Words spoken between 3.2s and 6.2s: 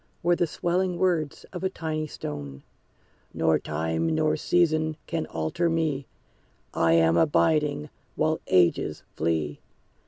"Nor time nor season can alter me;